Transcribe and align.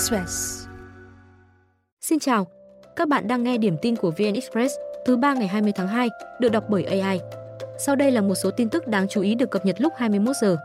Express. 0.00 0.66
Xin 2.00 2.18
chào, 2.18 2.46
các 2.96 3.08
bạn 3.08 3.28
đang 3.28 3.42
nghe 3.42 3.58
điểm 3.58 3.76
tin 3.82 3.96
của 3.96 4.10
VN 4.10 4.34
Express 4.34 4.74
thứ 5.06 5.16
ba 5.16 5.34
ngày 5.34 5.48
20 5.48 5.72
tháng 5.76 5.88
2, 5.88 6.08
được 6.40 6.48
đọc 6.48 6.64
bởi 6.68 6.84
AI. 6.84 7.20
Sau 7.78 7.96
đây 7.96 8.10
là 8.10 8.20
một 8.20 8.34
số 8.34 8.50
tin 8.50 8.68
tức 8.68 8.86
đáng 8.88 9.08
chú 9.08 9.20
ý 9.20 9.34
được 9.34 9.50
cập 9.50 9.66
nhật 9.66 9.80
lúc 9.80 9.92
21 9.96 10.36
giờ. 10.36 10.56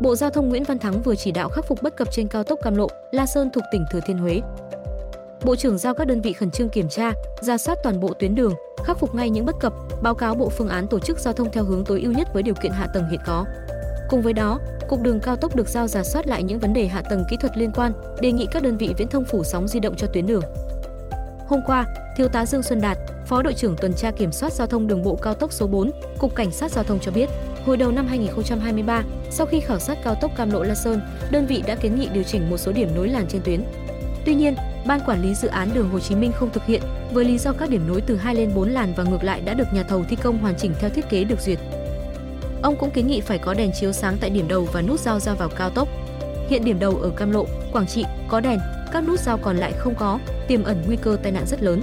Bộ 0.00 0.16
Giao 0.16 0.30
thông 0.30 0.48
Nguyễn 0.48 0.64
Văn 0.64 0.78
Thắng 0.78 1.02
vừa 1.02 1.14
chỉ 1.14 1.32
đạo 1.32 1.48
khắc 1.48 1.64
phục 1.64 1.82
bất 1.82 1.96
cập 1.96 2.08
trên 2.12 2.28
cao 2.28 2.44
tốc 2.44 2.58
Cam 2.62 2.76
Lộ, 2.76 2.88
La 3.12 3.26
Sơn 3.26 3.50
thuộc 3.52 3.64
tỉnh 3.72 3.84
Thừa 3.92 4.00
Thiên 4.06 4.18
Huế. 4.18 4.40
Bộ 5.44 5.56
trưởng 5.56 5.78
giao 5.78 5.94
các 5.94 6.06
đơn 6.06 6.20
vị 6.20 6.32
khẩn 6.32 6.50
trương 6.50 6.68
kiểm 6.68 6.88
tra, 6.88 7.12
ra 7.40 7.58
soát 7.58 7.78
toàn 7.82 8.00
bộ 8.00 8.14
tuyến 8.18 8.34
đường, 8.34 8.54
khắc 8.84 8.98
phục 8.98 9.14
ngay 9.14 9.30
những 9.30 9.46
bất 9.46 9.56
cập, 9.60 9.72
báo 10.02 10.14
cáo 10.14 10.34
bộ 10.34 10.48
phương 10.48 10.68
án 10.68 10.86
tổ 10.86 10.98
chức 10.98 11.18
giao 11.18 11.34
thông 11.34 11.52
theo 11.52 11.64
hướng 11.64 11.84
tối 11.84 12.00
ưu 12.02 12.12
nhất 12.12 12.28
với 12.34 12.42
điều 12.42 12.54
kiện 12.54 12.72
hạ 12.72 12.86
tầng 12.94 13.08
hiện 13.10 13.20
có. 13.26 13.44
Cùng 14.08 14.22
với 14.22 14.32
đó, 14.32 14.60
Cục 14.88 15.02
Đường 15.02 15.20
cao 15.20 15.36
tốc 15.36 15.56
được 15.56 15.68
giao 15.68 15.88
giả 15.88 16.02
soát 16.02 16.26
lại 16.26 16.42
những 16.42 16.58
vấn 16.58 16.72
đề 16.72 16.86
hạ 16.86 17.02
tầng 17.02 17.24
kỹ 17.30 17.36
thuật 17.40 17.56
liên 17.56 17.72
quan, 17.72 17.92
đề 18.20 18.32
nghị 18.32 18.46
các 18.50 18.62
đơn 18.62 18.76
vị 18.76 18.94
viễn 18.98 19.08
thông 19.08 19.24
phủ 19.24 19.44
sóng 19.44 19.68
di 19.68 19.80
động 19.80 19.94
cho 19.96 20.06
tuyến 20.06 20.26
đường. 20.26 20.42
Hôm 21.48 21.60
qua, 21.66 21.84
Thiếu 22.16 22.28
tá 22.28 22.46
Dương 22.46 22.62
Xuân 22.62 22.80
Đạt, 22.80 22.98
Phó 23.26 23.42
đội 23.42 23.54
trưởng 23.54 23.76
tuần 23.76 23.94
tra 23.94 24.10
kiểm 24.10 24.32
soát 24.32 24.52
giao 24.52 24.66
thông 24.66 24.86
đường 24.86 25.02
bộ 25.02 25.16
cao 25.16 25.34
tốc 25.34 25.52
số 25.52 25.66
4, 25.66 25.90
Cục 26.18 26.34
Cảnh 26.34 26.50
sát 26.50 26.70
giao 26.70 26.84
thông 26.84 26.98
cho 27.00 27.12
biết, 27.12 27.30
hồi 27.66 27.76
đầu 27.76 27.92
năm 27.92 28.06
2023, 28.06 29.02
sau 29.30 29.46
khi 29.46 29.60
khảo 29.60 29.78
sát 29.78 29.98
cao 30.04 30.14
tốc 30.14 30.30
Cam 30.36 30.50
Lộ 30.50 30.62
La 30.62 30.74
Sơn, 30.74 31.00
đơn 31.30 31.46
vị 31.46 31.62
đã 31.66 31.74
kiến 31.74 32.00
nghị 32.00 32.08
điều 32.08 32.22
chỉnh 32.22 32.50
một 32.50 32.56
số 32.56 32.72
điểm 32.72 32.88
nối 32.94 33.08
làn 33.08 33.26
trên 33.28 33.42
tuyến. 33.44 33.64
Tuy 34.26 34.34
nhiên, 34.34 34.54
ban 34.86 35.00
quản 35.06 35.22
lý 35.22 35.34
dự 35.34 35.48
án 35.48 35.68
đường 35.74 35.90
Hồ 35.90 36.00
Chí 36.00 36.14
Minh 36.14 36.32
không 36.32 36.50
thực 36.50 36.66
hiện 36.66 36.82
với 37.12 37.24
lý 37.24 37.38
do 37.38 37.52
các 37.52 37.70
điểm 37.70 37.88
nối 37.88 38.00
từ 38.00 38.16
2 38.16 38.34
lên 38.34 38.54
4 38.54 38.68
làn 38.70 38.94
và 38.96 39.04
ngược 39.04 39.24
lại 39.24 39.40
đã 39.40 39.54
được 39.54 39.72
nhà 39.72 39.82
thầu 39.82 40.04
thi 40.08 40.16
công 40.22 40.38
hoàn 40.38 40.54
chỉnh 40.58 40.72
theo 40.80 40.90
thiết 40.90 41.08
kế 41.10 41.24
được 41.24 41.40
duyệt. 41.40 41.58
Ông 42.64 42.76
cũng 42.76 42.90
kiến 42.90 43.06
nghị 43.06 43.20
phải 43.20 43.38
có 43.38 43.54
đèn 43.54 43.70
chiếu 43.72 43.92
sáng 43.92 44.16
tại 44.20 44.30
điểm 44.30 44.48
đầu 44.48 44.68
và 44.72 44.82
nút 44.82 45.00
giao 45.00 45.20
ra 45.20 45.34
vào 45.34 45.48
cao 45.48 45.70
tốc. 45.70 45.88
Hiện 46.48 46.64
điểm 46.64 46.78
đầu 46.78 46.98
ở 47.02 47.10
Cam 47.10 47.30
Lộ, 47.30 47.46
Quảng 47.72 47.86
Trị 47.86 48.04
có 48.28 48.40
đèn, 48.40 48.58
các 48.92 49.04
nút 49.06 49.20
giao 49.20 49.38
còn 49.38 49.56
lại 49.56 49.72
không 49.78 49.94
có, 49.94 50.18
tiềm 50.48 50.64
ẩn 50.64 50.82
nguy 50.86 50.96
cơ 50.96 51.16
tai 51.22 51.32
nạn 51.32 51.46
rất 51.46 51.62
lớn. 51.62 51.80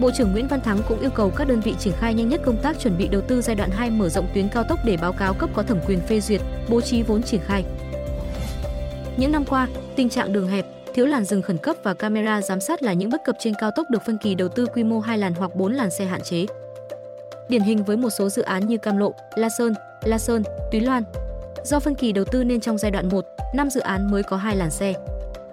Bộ 0.00 0.10
trưởng 0.16 0.32
Nguyễn 0.32 0.48
Văn 0.48 0.60
Thắng 0.60 0.78
cũng 0.88 1.00
yêu 1.00 1.10
cầu 1.10 1.30
các 1.36 1.48
đơn 1.48 1.60
vị 1.60 1.74
triển 1.78 1.92
khai 2.00 2.14
nhanh 2.14 2.28
nhất 2.28 2.40
công 2.44 2.56
tác 2.62 2.80
chuẩn 2.80 2.98
bị 2.98 3.08
đầu 3.08 3.20
tư 3.20 3.42
giai 3.42 3.56
đoạn 3.56 3.70
2 3.70 3.90
mở 3.90 4.08
rộng 4.08 4.28
tuyến 4.34 4.48
cao 4.48 4.64
tốc 4.64 4.78
để 4.84 4.96
báo 4.96 5.12
cáo 5.12 5.34
cấp 5.34 5.50
có 5.54 5.62
thẩm 5.62 5.78
quyền 5.86 6.00
phê 6.00 6.20
duyệt, 6.20 6.40
bố 6.68 6.80
trí 6.80 7.02
vốn 7.02 7.22
triển 7.22 7.40
khai. 7.46 7.64
Những 9.16 9.32
năm 9.32 9.44
qua, 9.44 9.68
tình 9.96 10.08
trạng 10.08 10.32
đường 10.32 10.48
hẹp, 10.48 10.66
thiếu 10.94 11.06
làn 11.06 11.24
dừng 11.24 11.42
khẩn 11.42 11.58
cấp 11.58 11.76
và 11.82 11.94
camera 11.94 12.42
giám 12.42 12.60
sát 12.60 12.82
là 12.82 12.92
những 12.92 13.10
bất 13.10 13.24
cập 13.24 13.36
trên 13.38 13.54
cao 13.54 13.70
tốc 13.70 13.90
được 13.90 14.02
phân 14.06 14.18
kỳ 14.18 14.34
đầu 14.34 14.48
tư 14.48 14.66
quy 14.66 14.84
mô 14.84 15.00
2 15.00 15.18
làn 15.18 15.34
hoặc 15.34 15.54
4 15.54 15.72
làn 15.72 15.90
xe 15.90 16.04
hạn 16.04 16.20
chế. 16.20 16.46
Điển 17.48 17.62
hình 17.62 17.84
với 17.84 17.96
một 17.96 18.10
số 18.10 18.28
dự 18.28 18.42
án 18.42 18.66
như 18.66 18.78
Cam 18.78 18.96
Lộ, 18.96 19.14
La 19.34 19.48
Sơn, 19.48 19.74
La 20.04 20.18
Sơn, 20.18 20.42
Túy 20.70 20.80
Loan. 20.80 21.02
Do 21.64 21.80
phân 21.80 21.94
kỳ 21.94 22.12
đầu 22.12 22.24
tư 22.24 22.44
nên 22.44 22.60
trong 22.60 22.78
giai 22.78 22.90
đoạn 22.90 23.08
1, 23.08 23.24
5 23.54 23.70
dự 23.70 23.80
án 23.80 24.10
mới 24.10 24.22
có 24.22 24.36
2 24.36 24.56
làn 24.56 24.70
xe. 24.70 24.94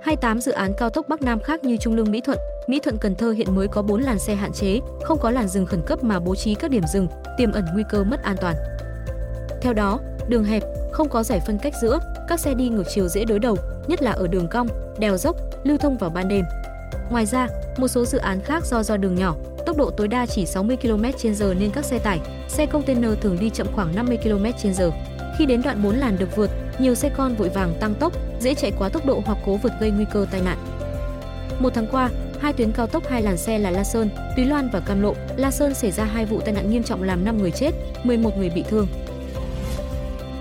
28 0.02 0.42
dự 0.42 0.52
án 0.52 0.74
cao 0.78 0.90
tốc 0.90 1.10
Bắc 1.10 1.22
Nam 1.22 1.40
khác 1.40 1.64
như 1.64 1.78
Trung 1.78 1.96
Lương 1.96 2.12
Mỹ 2.12 2.22
Thuận, 2.22 2.38
Mỹ 2.68 2.80
Thuận 2.80 2.98
Cần 2.98 3.16
Thơ 3.16 3.32
hiện 3.32 3.56
mới 3.56 3.68
có 3.68 3.82
4 3.82 4.02
làn 4.02 4.20
xe 4.20 4.36
hạn 4.36 4.52
chế, 4.54 4.80
không 5.04 5.20
có 5.20 5.32
làn 5.32 5.48
dừng 5.48 5.66
khẩn 5.66 5.82
cấp 5.86 6.04
mà 6.04 6.20
bố 6.20 6.36
trí 6.36 6.56
các 6.56 6.72
điểm 6.72 6.84
dừng, 6.94 7.08
tiềm 7.38 7.52
ẩn 7.52 7.66
nguy 7.74 7.84
cơ 7.90 8.04
mất 8.04 8.24
an 8.24 8.36
toàn. 8.42 8.56
Theo 9.62 9.74
đó, 9.74 10.00
đường 10.28 10.44
hẹp, 10.44 10.64
không 10.92 11.10
có 11.10 11.24
giải 11.24 11.40
phân 11.48 11.58
cách 11.58 11.74
giữa, 11.82 12.00
các 12.28 12.40
xe 12.40 12.54
đi 12.54 12.70
ngược 12.70 12.86
chiều 12.90 13.08
dễ 13.08 13.26
đối 13.26 13.40
đầu, 13.40 13.58
nhất 13.88 14.02
là 14.02 14.12
ở 14.12 14.28
đường 14.28 14.48
cong, 14.48 14.68
đèo 15.00 15.18
dốc, 15.18 15.36
lưu 15.64 15.78
thông 15.78 15.98
vào 15.98 16.10
ban 16.10 16.28
đêm. 16.28 16.46
Ngoài 17.10 17.26
ra, 17.26 17.48
một 17.78 17.88
số 17.88 18.06
dự 18.06 18.18
án 18.18 18.42
khác 18.42 18.66
do 18.66 18.84
do 18.84 18.98
đường 18.98 19.16
nhỏ, 19.16 19.36
tốc 19.66 19.78
độ 19.78 19.92
tối 19.92 20.08
đa 20.08 20.26
chỉ 20.26 20.46
60 20.46 20.78
km/h 20.78 21.60
nên 21.60 21.72
các 21.72 21.86
xe 21.86 22.00
tải, 22.00 22.20
xe 22.48 22.66
container 22.66 23.12
thường 23.22 23.38
đi 23.40 23.50
chậm 23.50 23.68
khoảng 23.76 23.96
50 23.96 24.18
km/h. 24.24 24.92
Khi 25.38 25.46
đến 25.46 25.62
đoạn 25.62 25.84
4 25.84 25.96
làn 25.96 26.18
được 26.18 26.36
vượt, 26.36 26.50
nhiều 26.80 26.96
xe 26.96 27.10
con 27.10 27.36
vội 27.36 27.50
vàng 27.50 27.74
tăng 27.80 27.94
tốc, 27.96 28.14
dễ 28.40 28.54
chạy 28.54 28.72
quá 28.78 28.90
tốc 28.90 29.06
độ 29.06 29.22
hoặc 29.26 29.38
cố 29.46 29.58
vượt 29.58 29.72
gây 29.80 29.92
nguy 29.92 30.06
cơ 30.14 30.26
tai 30.32 30.42
nạn. 30.42 30.58
Một 31.60 31.70
tháng 31.74 31.88
qua, 31.92 32.10
hai 32.40 32.54
tuyến 32.54 32.72
cao 32.72 32.88
tốc 32.88 33.08
hai 33.10 33.22
làn 33.22 33.38
xe 33.38 33.60
là 33.60 33.72
La 33.72 33.84
Sơn, 33.84 34.10
Túy 34.36 34.46
Loan 34.46 34.70
và 34.74 34.80
Cam 34.80 35.02
Lộ, 35.02 35.14
La 35.38 35.52
Sơn 35.52 35.74
xảy 35.74 35.92
ra 35.92 36.04
hai 36.04 36.26
vụ 36.26 36.42
tai 36.42 36.54
nạn 36.54 36.70
nghiêm 36.70 36.84
trọng 36.84 37.04
làm 37.04 37.26
5 37.26 37.38
người 37.38 37.52
chết, 37.52 37.72
11 38.04 38.38
người 38.38 38.50
bị 38.50 38.64
thương. 38.70 38.88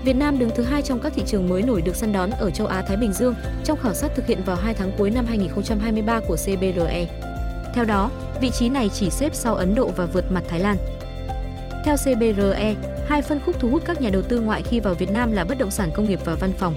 Việt 0.03 0.15
Nam 0.15 0.39
đứng 0.39 0.49
thứ 0.55 0.63
hai 0.63 0.81
trong 0.81 0.99
các 0.99 1.13
thị 1.15 1.23
trường 1.25 1.49
mới 1.49 1.61
nổi 1.61 1.81
được 1.81 1.95
săn 1.95 2.13
đón 2.13 2.29
ở 2.29 2.49
châu 2.49 2.67
Á 2.67 2.81
Thái 2.81 2.97
Bình 2.97 3.13
Dương 3.13 3.35
trong 3.63 3.79
khảo 3.81 3.93
sát 3.93 4.11
thực 4.15 4.27
hiện 4.27 4.43
vào 4.45 4.55
2 4.55 4.73
tháng 4.73 4.91
cuối 4.97 5.09
năm 5.09 5.25
2023 5.25 6.19
của 6.27 6.35
CBRE. 6.35 7.07
Theo 7.73 7.85
đó, 7.85 8.11
vị 8.41 8.49
trí 8.49 8.69
này 8.69 8.89
chỉ 8.93 9.09
xếp 9.09 9.35
sau 9.35 9.55
Ấn 9.55 9.75
Độ 9.75 9.91
và 9.95 10.05
vượt 10.05 10.31
mặt 10.31 10.43
Thái 10.47 10.59
Lan. 10.59 10.77
Theo 11.85 11.95
CBRE, 11.95 12.75
hai 13.07 13.21
phân 13.21 13.39
khúc 13.45 13.59
thu 13.59 13.69
hút 13.69 13.83
các 13.85 14.01
nhà 14.01 14.09
đầu 14.09 14.21
tư 14.21 14.39
ngoại 14.39 14.61
khi 14.61 14.79
vào 14.79 14.93
Việt 14.93 15.11
Nam 15.11 15.31
là 15.31 15.43
bất 15.43 15.57
động 15.57 15.71
sản 15.71 15.89
công 15.93 16.09
nghiệp 16.09 16.19
và 16.25 16.35
văn 16.35 16.51
phòng. 16.57 16.73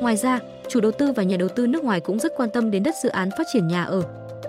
Ngoài 0.00 0.16
ra, 0.16 0.40
chủ 0.68 0.80
đầu 0.80 0.92
tư 0.92 1.12
và 1.12 1.22
nhà 1.22 1.36
đầu 1.36 1.48
tư 1.48 1.66
nước 1.66 1.84
ngoài 1.84 2.00
cũng 2.00 2.18
rất 2.18 2.32
quan 2.36 2.50
tâm 2.50 2.70
đến 2.70 2.82
đất 2.82 2.94
dự 3.02 3.08
án 3.08 3.30
phát 3.38 3.46
triển 3.52 3.68
nhà 3.68 3.84
ở. 3.84 4.02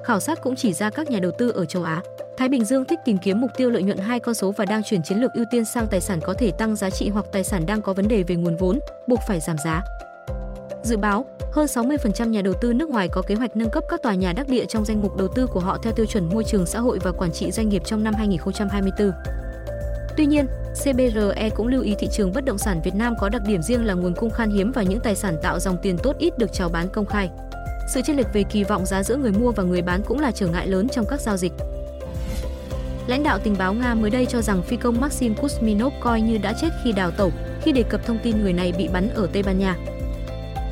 Khảo 0.03 0.19
sát 0.19 0.41
cũng 0.41 0.55
chỉ 0.55 0.73
ra 0.73 0.89
các 0.89 1.09
nhà 1.09 1.19
đầu 1.19 1.31
tư 1.31 1.49
ở 1.49 1.65
châu 1.65 1.83
Á, 1.83 2.01
Thái 2.38 2.49
Bình 2.49 2.65
Dương 2.65 2.85
thích 2.85 2.99
tìm 3.05 3.17
kiếm 3.17 3.41
mục 3.41 3.51
tiêu 3.57 3.69
lợi 3.69 3.83
nhuận 3.83 3.97
hai 3.97 4.19
con 4.19 4.35
số 4.35 4.51
và 4.51 4.65
đang 4.65 4.83
chuyển 4.83 5.03
chiến 5.03 5.17
lược 5.17 5.33
ưu 5.33 5.45
tiên 5.51 5.65
sang 5.65 5.88
tài 5.88 6.01
sản 6.01 6.19
có 6.23 6.33
thể 6.33 6.51
tăng 6.51 6.75
giá 6.75 6.89
trị 6.89 7.09
hoặc 7.09 7.25
tài 7.31 7.43
sản 7.43 7.65
đang 7.65 7.81
có 7.81 7.93
vấn 7.93 8.07
đề 8.07 8.23
về 8.23 8.35
nguồn 8.35 8.57
vốn, 8.57 8.79
buộc 9.07 9.19
phải 9.27 9.39
giảm 9.39 9.57
giá. 9.57 9.81
Dự 10.84 10.97
báo, 10.97 11.25
hơn 11.51 11.66
60% 11.66 12.29
nhà 12.29 12.41
đầu 12.41 12.53
tư 12.62 12.73
nước 12.73 12.90
ngoài 12.90 13.09
có 13.09 13.22
kế 13.22 13.35
hoạch 13.35 13.57
nâng 13.57 13.69
cấp 13.69 13.84
các 13.90 14.01
tòa 14.03 14.13
nhà 14.13 14.34
đắc 14.34 14.47
địa 14.47 14.66
trong 14.66 14.85
danh 14.85 15.01
mục 15.01 15.17
đầu 15.17 15.28
tư 15.28 15.47
của 15.47 15.59
họ 15.59 15.78
theo 15.84 15.94
tiêu 15.94 16.06
chuẩn 16.06 16.29
môi 16.29 16.44
trường 16.44 16.66
xã 16.66 16.79
hội 16.79 17.00
và 17.03 17.12
quản 17.12 17.31
trị 17.31 17.51
doanh 17.51 17.69
nghiệp 17.69 17.81
trong 17.85 18.03
năm 18.03 18.13
2024. 18.13 19.12
Tuy 20.18 20.25
nhiên, 20.25 20.45
CBRE 20.84 21.50
cũng 21.56 21.68
lưu 21.68 21.81
ý 21.81 21.95
thị 22.00 22.07
trường 22.12 22.34
bất 22.34 22.45
động 22.45 22.57
sản 22.57 22.81
Việt 22.84 22.95
Nam 22.95 23.13
có 23.19 23.29
đặc 23.29 23.41
điểm 23.47 23.62
riêng 23.62 23.85
là 23.85 23.94
nguồn 23.94 24.13
cung 24.13 24.29
khan 24.29 24.50
hiếm 24.50 24.72
và 24.72 24.84
những 24.84 25.00
tài 25.00 25.16
sản 25.16 25.38
tạo 25.41 25.59
dòng 25.59 25.78
tiền 25.81 25.97
tốt 26.03 26.16
ít 26.19 26.38
được 26.38 26.53
chào 26.53 26.69
bán 26.69 26.89
công 26.89 27.06
khai. 27.06 27.29
Sự 27.94 28.01
chênh 28.06 28.18
lệch 28.18 28.34
về 28.34 28.44
kỳ 28.44 28.63
vọng 28.63 28.85
giá 28.85 29.03
giữa 29.03 29.16
người 29.16 29.31
mua 29.31 29.51
và 29.51 29.63
người 29.63 29.81
bán 29.81 30.01
cũng 30.06 30.19
là 30.19 30.31
trở 30.31 30.47
ngại 30.47 30.68
lớn 30.68 30.89
trong 30.89 31.06
các 31.09 31.22
giao 31.22 31.38
dịch. 31.38 31.53
Lãnh 33.07 33.23
đạo 33.23 33.39
tình 33.44 33.56
báo 33.57 33.73
Nga 33.73 33.95
mới 33.95 34.09
đây 34.12 34.25
cho 34.25 34.41
rằng 34.41 34.63
phi 34.63 34.78
công 34.78 35.01
Maxim 35.01 35.34
Kuzminov 35.34 35.91
coi 36.00 36.22
như 36.22 36.38
đã 36.38 36.53
chết 36.62 36.69
khi 36.84 36.91
đào 36.91 37.12
tẩu 37.12 37.31
khi 37.62 37.72
đề 37.72 37.84
cập 37.84 38.06
thông 38.06 38.19
tin 38.23 38.44
người 38.44 38.53
này 38.53 38.73
bị 38.78 38.88
bắn 38.88 39.09
ở 39.09 39.28
Tây 39.34 39.44
Ban 39.44 39.59
Nha. 39.59 39.75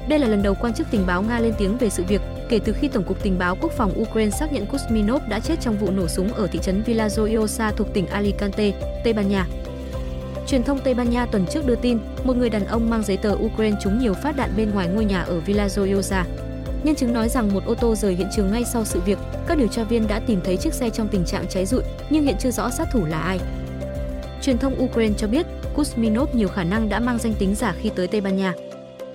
Đây 0.07 0.19
là 0.19 0.27
lần 0.27 0.43
đầu 0.43 0.55
quan 0.61 0.73
chức 0.73 0.87
tình 0.91 1.05
báo 1.05 1.21
Nga 1.21 1.39
lên 1.39 1.53
tiếng 1.57 1.77
về 1.77 1.89
sự 1.89 2.03
việc 2.07 2.21
kể 2.49 2.59
từ 2.59 2.73
khi 2.73 2.87
Tổng 2.87 3.03
cục 3.03 3.23
Tình 3.23 3.37
báo 3.37 3.55
Quốc 3.61 3.71
phòng 3.71 4.01
Ukraine 4.01 4.31
xác 4.31 4.53
nhận 4.53 4.65
Kuzminov 4.65 5.19
đã 5.29 5.39
chết 5.39 5.55
trong 5.61 5.77
vụ 5.77 5.91
nổ 5.91 6.07
súng 6.07 6.33
ở 6.33 6.47
thị 6.47 6.59
trấn 6.61 6.83
Villajoyosa 6.83 7.71
thuộc 7.71 7.93
tỉnh 7.93 8.07
Alicante, 8.07 8.71
Tây 9.03 9.13
Ban 9.13 9.29
Nha. 9.29 9.47
Truyền 10.47 10.63
thông 10.63 10.79
Tây 10.79 10.93
Ban 10.93 11.09
Nha 11.09 11.25
tuần 11.25 11.45
trước 11.45 11.65
đưa 11.65 11.75
tin, 11.75 11.99
một 12.23 12.37
người 12.37 12.49
đàn 12.49 12.65
ông 12.65 12.89
mang 12.89 13.03
giấy 13.03 13.17
tờ 13.17 13.35
Ukraine 13.35 13.77
trúng 13.83 13.99
nhiều 13.99 14.13
phát 14.13 14.35
đạn 14.35 14.49
bên 14.57 14.71
ngoài 14.71 14.87
ngôi 14.87 15.05
nhà 15.05 15.21
ở 15.21 15.41
Villajoyosa. 15.45 16.23
Nhân 16.83 16.95
chứng 16.95 17.13
nói 17.13 17.29
rằng 17.29 17.53
một 17.53 17.65
ô 17.65 17.75
tô 17.75 17.95
rời 17.95 18.15
hiện 18.15 18.27
trường 18.35 18.51
ngay 18.51 18.63
sau 18.73 18.85
sự 18.85 18.99
việc, 18.99 19.17
các 19.47 19.57
điều 19.57 19.67
tra 19.67 19.83
viên 19.83 20.07
đã 20.07 20.19
tìm 20.19 20.39
thấy 20.43 20.57
chiếc 20.57 20.73
xe 20.73 20.89
trong 20.89 21.07
tình 21.07 21.25
trạng 21.25 21.47
cháy 21.49 21.65
rụi, 21.65 21.83
nhưng 22.09 22.23
hiện 22.23 22.35
chưa 22.39 22.51
rõ 22.51 22.69
sát 22.69 22.87
thủ 22.91 23.05
là 23.05 23.19
ai. 23.19 23.39
Truyền 24.41 24.57
thông 24.57 24.83
Ukraine 24.83 25.15
cho 25.17 25.27
biết, 25.27 25.45
Kuzminov 25.75 26.27
nhiều 26.33 26.47
khả 26.47 26.63
năng 26.63 26.89
đã 26.89 26.99
mang 26.99 27.17
danh 27.17 27.33
tính 27.33 27.55
giả 27.55 27.73
khi 27.81 27.89
tới 27.95 28.07
Tây 28.07 28.21
Ban 28.21 28.37
Nha. 28.37 28.53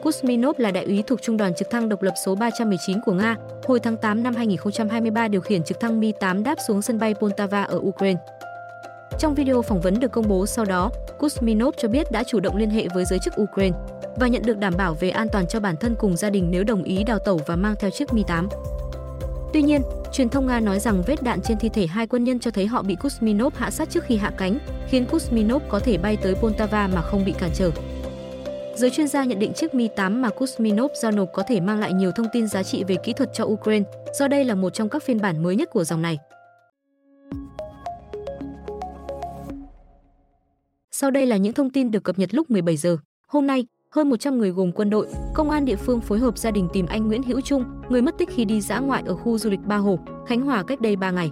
Kuzminov 0.03 0.53
là 0.59 0.71
đại 0.71 0.85
úy 0.85 1.03
thuộc 1.07 1.23
trung 1.23 1.37
đoàn 1.37 1.55
trực 1.55 1.71
thăng 1.71 1.89
độc 1.89 2.03
lập 2.03 2.15
số 2.25 2.35
319 2.35 2.99
của 3.07 3.13
Nga, 3.13 3.37
hồi 3.65 3.81
tháng 3.81 3.97
8 3.97 4.23
năm 4.23 4.35
2023 4.35 5.29
điều 5.29 5.41
khiển 5.41 5.63
trực 5.63 5.81
thăng 5.81 6.01
Mi-8 6.01 6.43
đáp 6.43 6.59
xuống 6.69 6.83
sân 6.83 6.99
bay 6.99 7.15
Poltava 7.15 7.63
ở 7.63 7.79
Ukraine. 7.83 8.21
Trong 9.19 9.35
video 9.35 9.63
phỏng 9.63 9.81
vấn 9.81 10.01
được 10.01 10.13
công 10.13 10.29
bố 10.29 10.47
sau 10.47 10.65
đó, 10.65 10.91
Kuzminov 11.19 11.73
cho 11.77 11.89
biết 11.89 12.11
đã 12.11 12.25
chủ 12.25 12.41
động 12.41 12.57
liên 12.57 12.71
hệ 12.71 12.89
với 12.95 13.05
giới 13.05 13.19
chức 13.19 13.41
Ukraine 13.41 13.77
và 14.17 14.29
nhận 14.29 14.43
được 14.43 14.59
đảm 14.59 14.75
bảo 14.77 14.95
về 14.95 15.11
an 15.11 15.29
toàn 15.33 15.47
cho 15.47 15.61
bản 15.61 15.77
thân 15.77 15.95
cùng 15.99 16.17
gia 16.17 16.31
đình 16.31 16.49
nếu 16.51 16.65
đồng 16.65 16.83
ý 16.83 17.05
đào 17.05 17.19
tẩu 17.19 17.41
và 17.47 17.57
mang 17.57 17.75
theo 17.79 17.91
chiếc 17.91 18.09
Mi-8. 18.09 18.49
Tuy 19.53 19.63
nhiên, 19.63 19.83
truyền 20.13 20.29
thông 20.29 20.47
Nga 20.47 20.61
nói 20.61 20.81
rằng 20.81 21.03
vết 21.07 21.23
đạn 21.23 21.41
trên 21.41 21.59
thi 21.59 21.69
thể 21.69 21.87
hai 21.87 22.07
quân 22.07 22.25
nhân 22.25 22.39
cho 22.39 22.51
thấy 22.51 22.67
họ 22.67 22.83
bị 22.83 22.97
Kuzminov 22.97 23.51
hạ 23.55 23.71
sát 23.71 23.91
trước 23.91 24.05
khi 24.05 24.17
hạ 24.17 24.33
cánh, 24.39 24.59
khiến 24.89 25.07
Kuzminov 25.11 25.61
có 25.69 25.79
thể 25.79 25.99
bay 25.99 26.17
tới 26.23 26.35
Poltava 26.35 26.87
mà 26.95 27.03
không 27.03 27.25
bị 27.25 27.35
cản 27.39 27.51
trở. 27.55 27.71
Giới 28.77 28.91
chuyên 28.91 29.09
gia 29.09 29.25
nhận 29.25 29.39
định 29.39 29.53
chiếc 29.53 29.75
Mi-8 29.75 30.21
mà 30.21 30.29
Kuzminov 30.29 30.89
giao 31.03 31.13
nộp 31.13 31.29
có 31.33 31.43
thể 31.49 31.61
mang 31.61 31.81
lại 31.81 31.93
nhiều 31.93 32.11
thông 32.17 32.27
tin 32.33 32.47
giá 32.49 32.63
trị 32.63 32.85
về 32.85 32.97
kỹ 33.05 33.13
thuật 33.13 33.31
cho 33.35 33.45
Ukraine, 33.45 33.91
do 34.19 34.29
đây 34.29 34.45
là 34.45 34.55
một 34.55 34.71
trong 34.71 34.89
các 34.89 35.03
phiên 35.03 35.21
bản 35.21 35.43
mới 35.43 35.57
nhất 35.57 35.71
của 35.73 35.85
dòng 35.85 36.03
này. 36.03 36.19
Sau 40.91 41.11
đây 41.11 41.27
là 41.27 41.37
những 41.37 41.53
thông 41.53 41.71
tin 41.71 41.91
được 41.91 42.05
cập 42.05 42.19
nhật 42.19 42.35
lúc 42.35 42.51
17 42.51 42.77
giờ. 42.77 42.97
Hôm 43.29 43.47
nay, 43.47 43.67
hơn 43.91 44.11
100 44.11 44.39
người 44.39 44.51
gồm 44.51 44.73
quân 44.73 44.91
đội, 44.91 45.07
công 45.35 45.51
an 45.51 45.65
địa 45.65 45.77
phương 45.77 46.01
phối 46.01 46.19
hợp 46.19 46.39
gia 46.39 46.51
đình 46.51 46.69
tìm 46.73 46.87
anh 46.87 47.07
Nguyễn 47.07 47.23
Hữu 47.23 47.41
Trung, 47.41 47.65
người 47.89 48.03
mất 48.03 48.19
tích 48.19 48.29
khi 48.33 48.45
đi 48.45 48.61
dã 48.61 48.79
ngoại 48.79 49.03
ở 49.07 49.15
khu 49.15 49.39
du 49.39 49.51
lịch 49.51 49.61
Ba 49.67 49.77
Hồ, 49.77 49.99
Khánh 50.27 50.41
Hòa 50.41 50.63
cách 50.67 50.81
đây 50.81 50.97
3 50.97 51.11
ngày. 51.11 51.31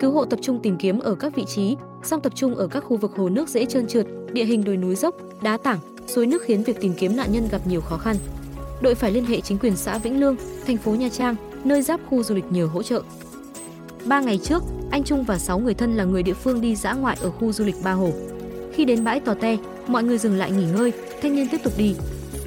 Cứu 0.00 0.10
hộ 0.10 0.24
tập 0.24 0.38
trung 0.42 0.60
tìm 0.62 0.76
kiếm 0.78 0.98
ở 0.98 1.14
các 1.14 1.36
vị 1.36 1.44
trí, 1.44 1.76
song 2.02 2.20
tập 2.20 2.32
trung 2.36 2.54
ở 2.54 2.66
các 2.66 2.84
khu 2.84 2.96
vực 2.96 3.12
hồ 3.16 3.28
nước 3.28 3.48
dễ 3.48 3.64
trơn 3.64 3.86
trượt, 3.86 4.06
địa 4.32 4.44
hình 4.44 4.64
đồi 4.64 4.76
núi 4.76 4.94
dốc, 4.94 5.14
đá 5.42 5.56
tảng, 5.56 5.78
suối 6.08 6.26
nước 6.26 6.42
khiến 6.42 6.62
việc 6.62 6.80
tìm 6.80 6.94
kiếm 6.94 7.16
nạn 7.16 7.32
nhân 7.32 7.48
gặp 7.50 7.66
nhiều 7.66 7.80
khó 7.80 7.96
khăn. 7.96 8.16
Đội 8.82 8.94
phải 8.94 9.10
liên 9.10 9.24
hệ 9.24 9.40
chính 9.40 9.58
quyền 9.58 9.76
xã 9.76 9.98
Vĩnh 9.98 10.20
Lương, 10.20 10.36
thành 10.66 10.76
phố 10.76 10.90
Nha 10.90 11.08
Trang, 11.08 11.36
nơi 11.64 11.82
giáp 11.82 12.00
khu 12.08 12.22
du 12.22 12.34
lịch 12.34 12.44
nhờ 12.50 12.66
hỗ 12.66 12.82
trợ. 12.82 13.02
Ba 14.04 14.20
ngày 14.20 14.38
trước, 14.38 14.62
anh 14.90 15.04
Trung 15.04 15.24
và 15.24 15.38
6 15.38 15.58
người 15.58 15.74
thân 15.74 15.96
là 15.96 16.04
người 16.04 16.22
địa 16.22 16.34
phương 16.34 16.60
đi 16.60 16.76
dã 16.76 16.92
ngoại 16.92 17.18
ở 17.20 17.30
khu 17.30 17.52
du 17.52 17.64
lịch 17.64 17.76
Ba 17.84 17.92
Hồ. 17.92 18.12
Khi 18.72 18.84
đến 18.84 19.04
bãi 19.04 19.20
Tò 19.20 19.34
Te, 19.34 19.56
mọi 19.86 20.04
người 20.04 20.18
dừng 20.18 20.36
lại 20.36 20.50
nghỉ 20.50 20.64
ngơi, 20.64 20.92
thanh 21.22 21.36
niên 21.36 21.48
tiếp 21.48 21.60
tục 21.64 21.72
đi. 21.76 21.94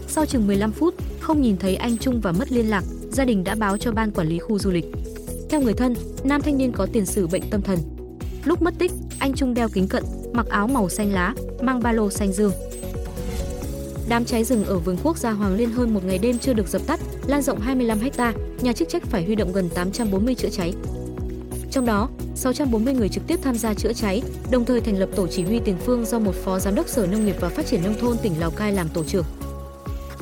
Sau 0.08 0.26
chừng 0.26 0.48
15 0.48 0.72
phút, 0.72 0.96
không 1.20 1.42
nhìn 1.42 1.58
thấy 1.58 1.76
anh 1.76 1.98
Trung 1.98 2.22
và 2.22 2.32
mất 2.32 2.52
liên 2.52 2.70
lạc, 2.70 2.84
gia 3.12 3.26
đình 3.26 3.44
đã 3.44 3.56
báo 3.56 3.78
cho 3.78 3.92
ban 3.92 4.12
quản 4.12 4.28
lý 4.28 4.40
khu 4.40 4.60
du 4.60 4.72
lịch. 4.72 4.86
Theo 5.50 5.62
người 5.62 5.74
thân, 5.74 5.96
nam 6.24 6.42
thanh 6.42 6.58
niên 6.58 6.72
có 6.72 6.88
tiền 6.94 7.06
sử 7.06 7.28
bệnh 7.28 7.44
tâm 7.50 7.62
thần. 7.62 7.80
Lúc 8.46 8.62
mất 8.62 8.74
tích, 8.80 8.92
anh 9.20 9.34
Trung 9.34 9.54
đeo 9.54 9.70
kính 9.70 9.88
cận, 9.88 10.04
mặc 10.34 10.46
áo 10.50 10.68
màu 10.68 10.90
xanh 10.90 11.14
lá, 11.14 11.34
mang 11.62 11.80
ba 11.84 11.92
lô 11.92 12.10
xanh 12.10 12.34
dương. 12.34 12.52
Đám 14.10 14.26
cháy 14.26 14.44
rừng 14.44 14.66
ở 14.66 14.80
vườn 14.80 14.98
quốc 15.04 15.18
gia 15.18 15.32
Hoàng 15.32 15.56
Liên 15.56 15.72
hơn 15.72 15.94
một 15.94 16.06
ngày 16.06 16.18
đêm 16.18 16.40
chưa 16.40 16.54
được 16.54 16.68
dập 16.68 16.82
tắt, 16.88 17.00
lan 17.28 17.42
rộng 17.42 17.60
25 17.60 18.00
ha, 18.18 18.34
nhà 18.62 18.74
chức 18.74 18.90
trách 18.90 19.04
phải 19.04 19.24
huy 19.24 19.36
động 19.36 19.54
gần 19.54 19.70
840 19.70 20.36
chữa 20.36 20.50
cháy. 20.50 20.74
Trong 21.72 21.86
đó, 21.86 22.10
640 22.36 22.94
người 22.94 23.10
trực 23.10 23.28
tiếp 23.28 23.40
tham 23.44 23.56
gia 23.56 23.74
chữa 23.74 23.94
cháy, 23.94 24.22
đồng 24.52 24.66
thời 24.66 24.82
thành 24.82 24.98
lập 24.98 25.10
tổ 25.16 25.28
chỉ 25.28 25.44
huy 25.44 25.60
tiền 25.60 25.78
phương 25.86 26.06
do 26.06 26.20
một 26.20 26.36
phó 26.36 26.60
giám 26.60 26.76
đốc 26.76 26.88
Sở 26.88 27.08
Nông 27.08 27.26
nghiệp 27.26 27.36
và 27.40 27.50
Phát 27.50 27.66
triển 27.66 27.84
nông 27.84 28.00
thôn 28.00 28.18
tỉnh 28.24 28.40
Lào 28.40 28.52
Cai 28.52 28.72
làm 28.72 28.90
tổ 28.90 29.04
trưởng. 29.04 29.26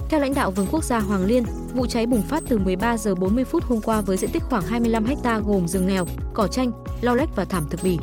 Theo 0.10 0.20
lãnh 0.20 0.34
đạo 0.34 0.52
vườn 0.52 0.68
quốc 0.72 0.84
gia 0.84 1.00
Hoàng 1.00 1.26
Liên, 1.26 1.44
vụ 1.74 1.86
cháy 1.88 2.06
bùng 2.06 2.22
phát 2.22 2.44
từ 2.50 2.58
13 2.58 2.98
giờ 2.98 3.16
40 3.16 3.44
phút 3.44 3.64
hôm 3.64 3.82
qua 3.82 4.02
với 4.02 4.18
diện 4.18 4.30
tích 4.30 4.44
khoảng 4.44 4.64
25 4.64 5.06
ha 5.24 5.40
gồm 5.40 5.68
rừng 5.68 5.88
nghèo, 5.88 6.06
cỏ 6.34 6.48
tranh, 6.48 6.72
lau 7.02 7.16
lách 7.16 7.36
và 7.36 7.46
thảm 7.46 7.64
thực 7.70 7.84
bì. 7.84 7.98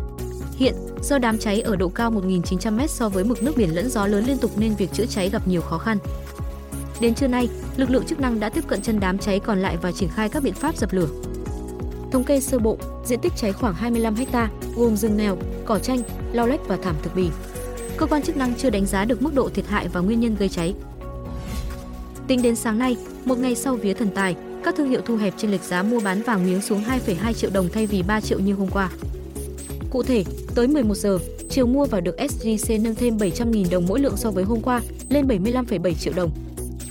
Hiện, 0.57 0.75
do 1.03 1.19
đám 1.19 1.39
cháy 1.39 1.61
ở 1.61 1.77
độ 1.77 1.89
cao 1.89 2.11
1.900m 2.11 2.87
so 2.87 3.09
với 3.09 3.25
mực 3.25 3.43
nước 3.43 3.57
biển 3.57 3.75
lẫn 3.75 3.91
gió 3.91 4.07
lớn 4.07 4.25
liên 4.27 4.39
tục 4.39 4.51
nên 4.57 4.75
việc 4.75 4.93
chữa 4.93 5.07
cháy 5.07 5.31
gặp 5.31 5.49
nhiều 5.49 5.61
khó 5.61 5.79
khăn. 5.79 5.99
Đến 7.01 7.15
trưa 7.15 7.27
nay, 7.27 7.49
lực 7.77 7.91
lượng 7.91 8.07
chức 8.07 8.21
năng 8.21 8.41
đã 8.41 8.49
tiếp 8.49 8.65
cận 8.69 8.83
chân 8.83 9.01
đám 9.01 9.19
cháy 9.19 9.41
còn 9.41 9.59
lại 9.59 9.77
và 9.83 9.93
triển 9.93 10.09
khai 10.09 10.29
các 10.29 10.43
biện 10.43 10.55
pháp 10.55 10.77
dập 10.77 10.93
lửa. 10.93 11.09
Thống 12.13 12.25
kê 12.25 12.41
sơ 12.41 12.59
bộ, 12.59 12.79
diện 13.05 13.21
tích 13.21 13.33
cháy 13.37 13.53
khoảng 13.53 13.75
25 13.75 14.15
ha, 14.33 14.51
gồm 14.77 14.97
rừng 14.97 15.17
nghèo, 15.17 15.37
cỏ 15.65 15.79
tranh, 15.79 16.03
lau 16.33 16.47
lách 16.47 16.69
và 16.69 16.79
thảm 16.83 16.97
thực 17.03 17.15
bì. 17.15 17.29
Cơ 17.97 18.07
quan 18.07 18.23
chức 18.23 18.37
năng 18.37 18.55
chưa 18.55 18.71
đánh 18.71 18.87
giá 18.87 19.05
được 19.05 19.23
mức 19.23 19.35
độ 19.35 19.49
thiệt 19.49 19.67
hại 19.67 19.89
và 19.89 20.01
nguyên 20.01 20.21
nhân 20.21 20.37
gây 20.39 20.49
cháy. 20.49 20.75
Tính 22.27 22.43
đến 22.43 22.57
sáng 22.57 22.79
nay, 22.79 22.97
một 23.25 23.39
ngày 23.39 23.55
sau 23.55 23.75
vía 23.75 23.95
thần 23.95 24.11
tài, 24.15 24.37
các 24.65 24.75
thương 24.77 24.91
hiệu 24.91 25.01
thu 25.05 25.17
hẹp 25.17 25.35
trên 25.37 25.51
lệch 25.51 25.63
giá 25.63 25.83
mua 25.83 26.01
bán 26.01 26.23
vàng 26.23 26.47
miếng 26.47 26.63
xuống 26.63 26.83
2,2 27.07 27.33
triệu 27.33 27.51
đồng 27.51 27.69
thay 27.73 27.87
vì 27.87 28.03
3 28.03 28.21
triệu 28.21 28.39
như 28.39 28.55
hôm 28.55 28.69
qua. 28.69 28.91
Cụ 29.91 30.03
thể, 30.03 30.25
tới 30.57 30.69
11 30.69 30.95
giờ, 30.95 31.19
chiều 31.51 31.67
mua 31.67 31.85
vào 31.85 32.01
được 32.01 32.17
SJC 32.17 32.83
nâng 32.83 32.95
thêm 32.95 33.17
700.000 33.17 33.71
đồng 33.71 33.87
mỗi 33.87 34.01
lượng 34.01 34.17
so 34.17 34.31
với 34.31 34.45
hôm 34.45 34.61
qua, 34.61 34.81
lên 35.09 35.27
75,7 35.27 35.95
triệu 35.95 36.13
đồng. 36.17 36.31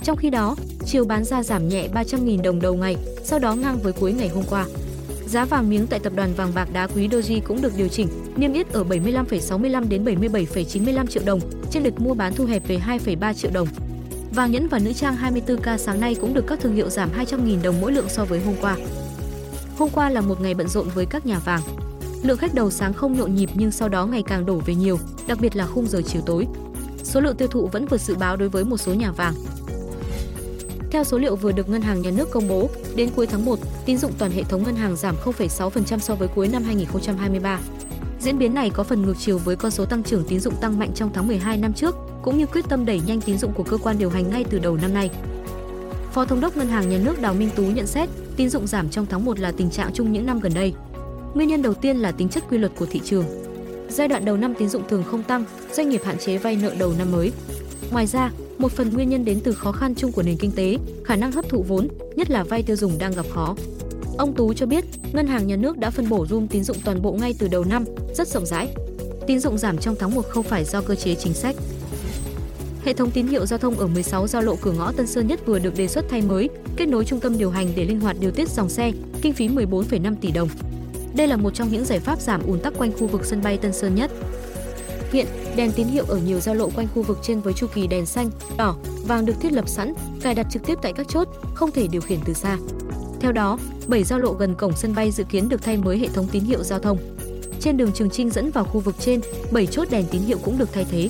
Trong 0.02 0.16
khi 0.16 0.30
đó, 0.30 0.56
chiều 0.84 1.04
bán 1.04 1.24
ra 1.24 1.42
giảm 1.42 1.68
nhẹ 1.68 1.88
300.000 1.94 2.42
đồng 2.42 2.60
đầu 2.60 2.74
ngày, 2.74 2.96
sau 3.24 3.38
đó 3.38 3.54
ngang 3.54 3.78
với 3.82 3.92
cuối 3.92 4.12
ngày 4.12 4.28
hôm 4.28 4.44
qua. 4.50 4.66
Giá 5.26 5.44
vàng 5.44 5.70
miếng 5.70 5.86
tại 5.86 6.00
tập 6.00 6.12
đoàn 6.16 6.32
vàng 6.36 6.52
bạc 6.54 6.68
đá 6.72 6.86
quý 6.86 7.08
Doji 7.08 7.40
cũng 7.44 7.62
được 7.62 7.72
điều 7.76 7.88
chỉnh, 7.88 8.08
niêm 8.36 8.52
yết 8.52 8.72
ở 8.72 8.84
75,65 8.84 9.88
đến 9.88 10.04
77,95 10.04 11.06
triệu 11.06 11.22
đồng, 11.26 11.40
trên 11.70 11.82
lịch 11.82 12.00
mua 12.00 12.14
bán 12.14 12.34
thu 12.34 12.44
hẹp 12.44 12.68
về 12.68 12.80
2,3 12.86 13.32
triệu 13.32 13.50
đồng. 13.54 13.68
Vàng 14.34 14.52
nhẫn 14.52 14.68
và 14.68 14.78
nữ 14.78 14.92
trang 14.92 15.16
24K 15.22 15.76
sáng 15.76 16.00
nay 16.00 16.14
cũng 16.20 16.34
được 16.34 16.44
các 16.46 16.60
thương 16.60 16.74
hiệu 16.74 16.90
giảm 16.90 17.10
200.000 17.18 17.62
đồng 17.62 17.80
mỗi 17.80 17.92
lượng 17.92 18.08
so 18.08 18.24
với 18.24 18.40
hôm 18.40 18.54
qua. 18.60 18.76
Hôm 19.76 19.88
qua 19.92 20.10
là 20.10 20.20
một 20.20 20.40
ngày 20.40 20.54
bận 20.54 20.68
rộn 20.68 20.88
với 20.94 21.06
các 21.06 21.26
nhà 21.26 21.38
vàng. 21.38 21.62
Lượng 22.22 22.38
khách 22.38 22.54
đầu 22.54 22.70
sáng 22.70 22.92
không 22.92 23.12
nhộn 23.12 23.34
nhịp 23.34 23.50
nhưng 23.54 23.70
sau 23.70 23.88
đó 23.88 24.06
ngày 24.06 24.22
càng 24.22 24.46
đổ 24.46 24.58
về 24.66 24.74
nhiều, 24.74 24.98
đặc 25.26 25.38
biệt 25.40 25.56
là 25.56 25.66
khung 25.66 25.86
giờ 25.86 26.02
chiều 26.06 26.22
tối. 26.26 26.46
Số 27.04 27.20
lượng 27.20 27.36
tiêu 27.36 27.48
thụ 27.48 27.66
vẫn 27.66 27.86
vượt 27.86 28.00
dự 28.00 28.14
báo 28.14 28.36
đối 28.36 28.48
với 28.48 28.64
một 28.64 28.76
số 28.76 28.94
nhà 28.94 29.12
vàng. 29.12 29.34
Theo 30.90 31.04
số 31.04 31.18
liệu 31.18 31.36
vừa 31.36 31.52
được 31.52 31.68
Ngân 31.68 31.82
hàng 31.82 32.02
Nhà 32.02 32.10
nước 32.10 32.30
công 32.30 32.48
bố, 32.48 32.70
đến 32.94 33.10
cuối 33.16 33.26
tháng 33.26 33.44
1, 33.44 33.58
tín 33.84 33.98
dụng 33.98 34.12
toàn 34.18 34.30
hệ 34.30 34.42
thống 34.42 34.62
ngân 34.62 34.76
hàng 34.76 34.96
giảm 34.96 35.16
0,6% 35.24 35.98
so 35.98 36.14
với 36.14 36.28
cuối 36.28 36.48
năm 36.48 36.62
2023. 36.62 37.60
Diễn 38.20 38.38
biến 38.38 38.54
này 38.54 38.70
có 38.70 38.82
phần 38.82 39.02
ngược 39.02 39.14
chiều 39.18 39.38
với 39.38 39.56
con 39.56 39.70
số 39.70 39.84
tăng 39.84 40.02
trưởng 40.02 40.24
tín 40.28 40.40
dụng 40.40 40.54
tăng 40.60 40.78
mạnh 40.78 40.90
trong 40.94 41.10
tháng 41.12 41.26
12 41.26 41.56
năm 41.56 41.72
trước, 41.72 41.96
cũng 42.22 42.38
như 42.38 42.46
quyết 42.46 42.64
tâm 42.68 42.84
đẩy 42.84 43.00
nhanh 43.06 43.20
tín 43.20 43.38
dụng 43.38 43.52
của 43.52 43.62
cơ 43.62 43.78
quan 43.78 43.98
điều 43.98 44.10
hành 44.10 44.30
ngay 44.30 44.44
từ 44.50 44.58
đầu 44.58 44.76
năm 44.76 44.94
nay. 44.94 45.10
Phó 46.12 46.24
Thống 46.24 46.40
đốc 46.40 46.56
Ngân 46.56 46.68
hàng 46.68 46.88
Nhà 46.88 46.98
nước 46.98 47.20
Đào 47.20 47.34
Minh 47.34 47.50
Tú 47.56 47.62
nhận 47.62 47.86
xét, 47.86 48.08
tín 48.36 48.50
dụng 48.50 48.66
giảm 48.66 48.88
trong 48.88 49.06
tháng 49.06 49.24
1 49.24 49.38
là 49.38 49.52
tình 49.52 49.70
trạng 49.70 49.90
chung 49.92 50.12
những 50.12 50.26
năm 50.26 50.40
gần 50.40 50.54
đây. 50.54 50.74
Nguyên 51.36 51.48
nhân 51.48 51.62
đầu 51.62 51.74
tiên 51.74 51.96
là 51.96 52.12
tính 52.12 52.28
chất 52.28 52.44
quy 52.50 52.58
luật 52.58 52.72
của 52.76 52.86
thị 52.86 53.00
trường. 53.04 53.24
Giai 53.88 54.08
đoạn 54.08 54.24
đầu 54.24 54.36
năm 54.36 54.54
tín 54.58 54.68
dụng 54.68 54.82
thường 54.88 55.04
không 55.04 55.22
tăng, 55.22 55.44
doanh 55.72 55.88
nghiệp 55.88 56.00
hạn 56.04 56.18
chế 56.18 56.38
vay 56.38 56.56
nợ 56.62 56.74
đầu 56.78 56.92
năm 56.98 57.12
mới. 57.12 57.32
Ngoài 57.90 58.06
ra, 58.06 58.30
một 58.58 58.72
phần 58.72 58.90
nguyên 58.94 59.08
nhân 59.08 59.24
đến 59.24 59.40
từ 59.44 59.52
khó 59.52 59.72
khăn 59.72 59.94
chung 59.94 60.12
của 60.12 60.22
nền 60.22 60.36
kinh 60.36 60.52
tế, 60.52 60.76
khả 61.04 61.16
năng 61.16 61.32
hấp 61.32 61.48
thụ 61.48 61.64
vốn, 61.68 61.88
nhất 62.16 62.30
là 62.30 62.44
vay 62.44 62.62
tiêu 62.62 62.76
dùng 62.76 62.98
đang 62.98 63.12
gặp 63.12 63.26
khó. 63.30 63.56
Ông 64.18 64.34
Tú 64.34 64.52
cho 64.52 64.66
biết, 64.66 64.84
Ngân 65.12 65.26
hàng 65.26 65.46
Nhà 65.46 65.56
nước 65.56 65.78
đã 65.78 65.90
phân 65.90 66.08
bổ 66.08 66.26
room 66.26 66.48
tín 66.48 66.64
dụng 66.64 66.76
toàn 66.84 67.02
bộ 67.02 67.12
ngay 67.12 67.34
từ 67.38 67.48
đầu 67.48 67.64
năm, 67.64 67.84
rất 68.14 68.28
rộng 68.28 68.46
rãi. 68.46 68.68
Tín 69.26 69.40
dụng 69.40 69.58
giảm 69.58 69.78
trong 69.78 69.94
tháng 69.98 70.14
1 70.14 70.22
không 70.28 70.44
phải 70.44 70.64
do 70.64 70.80
cơ 70.80 70.94
chế 70.94 71.14
chính 71.14 71.34
sách. 71.34 71.56
Hệ 72.84 72.92
thống 72.92 73.10
tín 73.10 73.26
hiệu 73.26 73.46
giao 73.46 73.58
thông 73.58 73.74
ở 73.78 73.86
16 73.86 74.26
giao 74.26 74.42
lộ 74.42 74.56
cửa 74.62 74.72
ngõ 74.72 74.92
Tân 74.92 75.06
Sơn 75.06 75.26
Nhất 75.26 75.46
vừa 75.46 75.58
được 75.58 75.76
đề 75.76 75.88
xuất 75.88 76.04
thay 76.08 76.22
mới, 76.22 76.48
kết 76.76 76.88
nối 76.88 77.04
trung 77.04 77.20
tâm 77.20 77.38
điều 77.38 77.50
hành 77.50 77.68
để 77.76 77.84
linh 77.84 78.00
hoạt 78.00 78.16
điều 78.20 78.30
tiết 78.30 78.48
dòng 78.48 78.68
xe, 78.68 78.92
kinh 79.22 79.32
phí 79.32 79.48
14,5 79.48 80.14
tỷ 80.20 80.30
đồng. 80.30 80.48
Đây 81.16 81.26
là 81.26 81.36
một 81.36 81.54
trong 81.54 81.68
những 81.72 81.84
giải 81.84 82.00
pháp 82.00 82.20
giảm 82.20 82.42
ùn 82.46 82.60
tắc 82.60 82.78
quanh 82.78 82.92
khu 82.92 83.06
vực 83.06 83.24
sân 83.24 83.42
bay 83.42 83.58
Tân 83.58 83.72
Sơn 83.72 83.94
Nhất. 83.94 84.10
Hiện, 85.12 85.26
đèn 85.56 85.72
tín 85.72 85.86
hiệu 85.86 86.04
ở 86.08 86.18
nhiều 86.18 86.40
giao 86.40 86.54
lộ 86.54 86.70
quanh 86.70 86.86
khu 86.94 87.02
vực 87.02 87.18
trên 87.22 87.40
với 87.40 87.52
chu 87.52 87.66
kỳ 87.74 87.86
đèn 87.86 88.06
xanh, 88.06 88.30
đỏ, 88.56 88.76
vàng 89.06 89.26
được 89.26 89.34
thiết 89.40 89.52
lập 89.52 89.68
sẵn, 89.68 89.94
cài 90.22 90.34
đặt 90.34 90.46
trực 90.50 90.66
tiếp 90.66 90.78
tại 90.82 90.92
các 90.92 91.08
chốt, 91.08 91.28
không 91.54 91.70
thể 91.70 91.86
điều 91.86 92.00
khiển 92.00 92.18
từ 92.24 92.32
xa. 92.32 92.58
Theo 93.20 93.32
đó, 93.32 93.58
7 93.86 94.04
giao 94.04 94.18
lộ 94.18 94.32
gần 94.32 94.54
cổng 94.54 94.76
sân 94.76 94.94
bay 94.94 95.10
dự 95.10 95.24
kiến 95.24 95.48
được 95.48 95.62
thay 95.62 95.76
mới 95.76 95.98
hệ 95.98 96.08
thống 96.08 96.26
tín 96.32 96.44
hiệu 96.44 96.62
giao 96.62 96.78
thông. 96.78 96.98
Trên 97.60 97.76
đường 97.76 97.92
Trường 97.92 98.10
Trinh 98.10 98.30
dẫn 98.30 98.50
vào 98.50 98.64
khu 98.64 98.80
vực 98.80 98.94
trên, 98.98 99.20
7 99.50 99.66
chốt 99.66 99.88
đèn 99.90 100.04
tín 100.10 100.22
hiệu 100.22 100.38
cũng 100.44 100.58
được 100.58 100.72
thay 100.72 100.86
thế. 100.90 101.08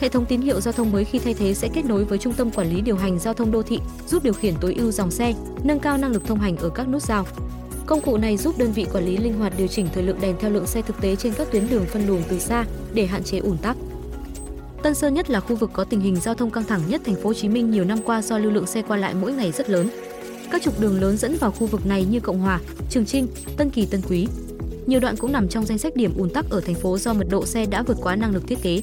Hệ 0.00 0.08
thống 0.08 0.24
tín 0.26 0.40
hiệu 0.40 0.60
giao 0.60 0.72
thông 0.72 0.92
mới 0.92 1.04
khi 1.04 1.18
thay 1.18 1.34
thế 1.34 1.54
sẽ 1.54 1.68
kết 1.68 1.84
nối 1.84 2.04
với 2.04 2.18
trung 2.18 2.32
tâm 2.32 2.50
quản 2.50 2.70
lý 2.70 2.80
điều 2.80 2.96
hành 2.96 3.18
giao 3.18 3.34
thông 3.34 3.50
đô 3.50 3.62
thị, 3.62 3.78
giúp 4.08 4.24
điều 4.24 4.32
khiển 4.32 4.54
tối 4.60 4.74
ưu 4.78 4.90
dòng 4.90 5.10
xe, 5.10 5.34
nâng 5.64 5.80
cao 5.80 5.98
năng 5.98 6.12
lực 6.12 6.26
thông 6.26 6.40
hành 6.40 6.56
ở 6.56 6.68
các 6.68 6.88
nút 6.88 7.02
giao. 7.02 7.26
Công 7.86 8.00
cụ 8.00 8.16
này 8.16 8.36
giúp 8.36 8.58
đơn 8.58 8.72
vị 8.72 8.86
quản 8.92 9.06
lý 9.06 9.16
linh 9.16 9.38
hoạt 9.38 9.52
điều 9.58 9.66
chỉnh 9.66 9.88
thời 9.94 10.02
lượng 10.02 10.20
đèn 10.20 10.36
theo 10.40 10.50
lượng 10.50 10.66
xe 10.66 10.82
thực 10.82 11.00
tế 11.00 11.16
trên 11.16 11.32
các 11.32 11.48
tuyến 11.52 11.68
đường 11.70 11.84
phân 11.84 12.06
luồng 12.06 12.22
từ 12.28 12.38
xa 12.38 12.64
để 12.94 13.06
hạn 13.06 13.24
chế 13.24 13.38
ùn 13.38 13.56
tắc. 13.58 13.76
Tân 14.82 14.94
Sơn 14.94 15.14
Nhất 15.14 15.30
là 15.30 15.40
khu 15.40 15.56
vực 15.56 15.70
có 15.72 15.84
tình 15.84 16.00
hình 16.00 16.16
giao 16.16 16.34
thông 16.34 16.50
căng 16.50 16.64
thẳng 16.64 16.80
nhất 16.88 17.00
thành 17.04 17.14
phố 17.14 17.28
Hồ 17.28 17.34
Chí 17.34 17.48
Minh 17.48 17.70
nhiều 17.70 17.84
năm 17.84 17.98
qua 18.04 18.22
do 18.22 18.38
lưu 18.38 18.52
lượng 18.52 18.66
xe 18.66 18.82
qua 18.82 18.96
lại 18.96 19.14
mỗi 19.14 19.32
ngày 19.32 19.52
rất 19.52 19.70
lớn. 19.70 19.88
Các 20.50 20.62
trục 20.62 20.80
đường 20.80 21.00
lớn 21.00 21.16
dẫn 21.16 21.36
vào 21.40 21.50
khu 21.50 21.66
vực 21.66 21.86
này 21.86 22.04
như 22.04 22.20
Cộng 22.20 22.38
Hòa, 22.38 22.60
Trường 22.90 23.06
Trinh, 23.06 23.28
Tân 23.56 23.70
Kỳ, 23.70 23.86
Tân 23.86 24.00
Quý. 24.08 24.26
Nhiều 24.86 25.00
đoạn 25.00 25.16
cũng 25.16 25.32
nằm 25.32 25.48
trong 25.48 25.66
danh 25.66 25.78
sách 25.78 25.96
điểm 25.96 26.12
ùn 26.16 26.30
tắc 26.30 26.50
ở 26.50 26.60
thành 26.60 26.74
phố 26.74 26.98
do 26.98 27.14
mật 27.14 27.26
độ 27.30 27.46
xe 27.46 27.66
đã 27.66 27.82
vượt 27.82 27.96
quá 28.02 28.16
năng 28.16 28.34
lực 28.34 28.46
thiết 28.46 28.62
kế. 28.62 28.82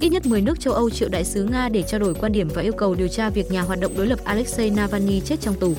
Ít 0.00 0.08
nhất 0.08 0.26
10 0.26 0.40
nước 0.40 0.60
châu 0.60 0.74
Âu 0.74 0.90
triệu 0.90 1.08
đại 1.08 1.24
sứ 1.24 1.44
Nga 1.44 1.68
để 1.68 1.82
trao 1.82 2.00
đổi 2.00 2.14
quan 2.14 2.32
điểm 2.32 2.48
và 2.54 2.62
yêu 2.62 2.72
cầu 2.72 2.94
điều 2.94 3.08
tra 3.08 3.30
việc 3.30 3.50
nhà 3.52 3.62
hoạt 3.62 3.80
động 3.80 3.92
đối 3.96 4.06
lập 4.06 4.18
Alexei 4.24 4.70
Navalny 4.70 5.20
chết 5.20 5.40
trong 5.40 5.54
tù. 5.54 5.74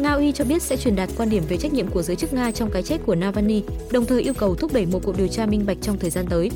Nga 0.00 0.12
Uy 0.12 0.32
cho 0.32 0.44
biết 0.44 0.62
sẽ 0.62 0.76
truyền 0.76 0.96
đạt 0.96 1.08
quan 1.16 1.30
điểm 1.30 1.42
về 1.48 1.56
trách 1.56 1.72
nhiệm 1.72 1.88
của 1.88 2.02
giới 2.02 2.16
chức 2.16 2.32
Nga 2.32 2.50
trong 2.50 2.70
cái 2.70 2.82
chết 2.82 2.98
của 3.06 3.14
Navalny, 3.14 3.62
đồng 3.92 4.06
thời 4.06 4.22
yêu 4.22 4.34
cầu 4.34 4.54
thúc 4.54 4.72
đẩy 4.72 4.86
một 4.86 5.00
cuộc 5.04 5.16
điều 5.16 5.28
tra 5.28 5.46
minh 5.46 5.66
bạch 5.66 5.76
trong 5.82 5.98
thời 5.98 6.10
gian 6.10 6.26
tới. 6.26 6.50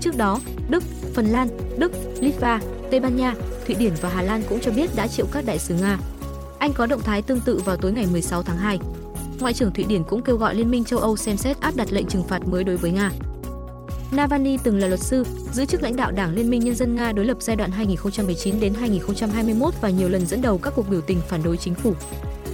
Trước 0.00 0.16
đó, 0.16 0.40
Đức, 0.70 0.84
Phần 1.14 1.26
Lan, 1.26 1.48
Đức, 1.78 1.92
Litva, 2.20 2.60
Tây 2.90 3.00
Ban 3.00 3.16
Nha, 3.16 3.34
Thụy 3.66 3.74
Điển 3.74 3.92
và 4.00 4.08
Hà 4.08 4.22
Lan 4.22 4.42
cũng 4.48 4.60
cho 4.60 4.70
biết 4.72 4.90
đã 4.96 5.06
triệu 5.06 5.26
các 5.32 5.44
đại 5.46 5.58
sứ 5.58 5.74
Nga. 5.74 5.98
Anh 6.58 6.72
có 6.72 6.86
động 6.86 7.02
thái 7.02 7.22
tương 7.22 7.40
tự 7.40 7.60
vào 7.64 7.76
tối 7.76 7.92
ngày 7.92 8.06
16 8.12 8.42
tháng 8.42 8.58
2. 8.58 8.78
Ngoại 9.40 9.52
trưởng 9.54 9.72
Thụy 9.72 9.84
Điển 9.84 10.04
cũng 10.04 10.22
kêu 10.22 10.36
gọi 10.36 10.54
Liên 10.54 10.70
minh 10.70 10.84
châu 10.84 10.98
Âu 10.98 11.16
xem 11.16 11.36
xét 11.36 11.60
áp 11.60 11.76
đặt 11.76 11.92
lệnh 11.92 12.06
trừng 12.06 12.24
phạt 12.28 12.48
mới 12.48 12.64
đối 12.64 12.76
với 12.76 12.90
Nga. 12.90 13.10
Navalny 14.12 14.58
từng 14.64 14.78
là 14.78 14.86
luật 14.86 15.00
sư, 15.00 15.24
giữ 15.52 15.64
chức 15.64 15.82
lãnh 15.82 15.96
đạo 15.96 16.10
Đảng 16.10 16.34
Liên 16.34 16.50
minh 16.50 16.60
Nhân 16.60 16.74
dân 16.74 16.94
Nga 16.94 17.12
đối 17.12 17.24
lập 17.24 17.36
giai 17.40 17.56
đoạn 17.56 17.70
2019 17.70 18.60
đến 18.60 18.74
2021 18.74 19.74
và 19.80 19.90
nhiều 19.90 20.08
lần 20.08 20.26
dẫn 20.26 20.42
đầu 20.42 20.58
các 20.58 20.72
cuộc 20.76 20.88
biểu 20.90 21.00
tình 21.00 21.20
phản 21.28 21.42
đối 21.42 21.56
chính 21.56 21.74
phủ. 21.74 21.94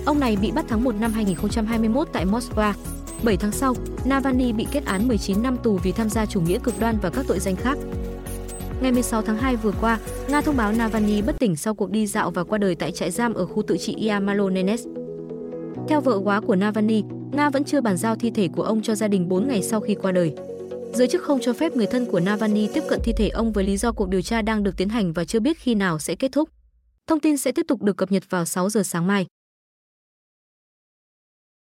Ông 0.07 0.21
này 0.21 0.37
bị 0.37 0.51
bắt 0.51 0.65
tháng 0.69 0.85
1 0.85 0.95
năm 1.01 1.13
2021 1.13 2.09
tại 2.13 2.27
Moscow. 2.27 2.73
7 3.23 3.37
tháng 3.37 3.53
sau, 3.53 3.75
Navalny 4.05 4.53
bị 4.53 4.67
kết 4.73 4.85
án 4.85 5.09
19 5.09 5.43
năm 5.43 5.57
tù 5.63 5.79
vì 5.83 5.93
tham 5.93 6.09
gia 6.09 6.27
chủ 6.27 6.41
nghĩa 6.41 6.59
cực 6.59 6.81
đoan 6.81 6.99
và 7.03 7.11
các 7.11 7.25
tội 7.29 7.39
danh 7.39 7.57
khác. 7.57 7.79
Ngày 8.81 8.93
16 8.93 9.23
tháng 9.23 9.37
2 9.37 9.57
vừa 9.57 9.73
qua, 9.81 9.99
Nga 10.29 10.41
thông 10.41 10.57
báo 10.57 10.73
Navalny 10.73 11.23
bất 11.23 11.39
tỉnh 11.39 11.57
sau 11.57 11.75
cuộc 11.75 11.91
đi 11.91 12.07
dạo 12.07 12.31
và 12.31 12.45
qua 12.45 12.59
đời 12.59 12.75
tại 12.75 12.93
trại 12.93 13.11
giam 13.11 13.35
ở 13.35 13.47
khu 13.47 13.63
tự 13.63 13.77
trị 13.77 14.09
Yamalonenes. 14.09 14.87
Theo 15.89 16.01
vợ 16.01 16.19
quá 16.25 16.41
của 16.41 16.57
Navalny, 16.57 17.03
Nga 17.33 17.51
vẫn 17.51 17.65
chưa 17.65 17.81
bàn 17.81 17.97
giao 17.97 18.17
thi 18.17 18.31
thể 18.31 18.49
của 18.49 18.63
ông 18.63 18.83
cho 18.83 18.95
gia 18.95 19.09
đình 19.09 19.29
4 19.29 19.49
ngày 19.49 19.63
sau 19.63 19.81
khi 19.81 19.95
qua 19.95 20.13
đời. 20.13 20.35
Giới 20.95 21.09
chức 21.09 21.23
không 21.23 21.39
cho 21.43 21.53
phép 21.53 21.77
người 21.77 21.87
thân 21.87 22.07
của 22.07 22.21
Navalny 22.21 22.69
tiếp 22.75 22.83
cận 22.89 23.01
thi 23.05 23.13
thể 23.17 23.29
ông 23.29 23.53
với 23.53 23.65
lý 23.65 23.77
do 23.77 23.93
cuộc 23.93 24.09
điều 24.09 24.23
tra 24.23 24.43
đang 24.43 24.63
được 24.63 24.77
tiến 24.77 24.89
hành 24.89 25.13
và 25.13 25.25
chưa 25.25 25.41
biết 25.41 25.59
khi 25.59 25.75
nào 25.75 25.99
sẽ 25.99 26.15
kết 26.15 26.33
thúc. 26.33 26.49
Thông 27.07 27.21
tin 27.21 27.37
sẽ 27.37 27.53
tiếp 27.53 27.67
tục 27.69 27.83
được 27.83 27.97
cập 27.97 28.13
nhật 28.13 28.23
vào 28.31 28.45
6 28.45 28.71
giờ 28.71 28.83
sáng 28.83 29.07
mai. 29.07 29.27